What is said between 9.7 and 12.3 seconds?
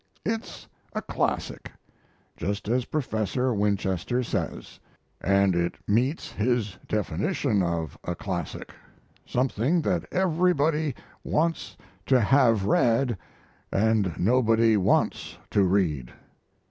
that everybody wants to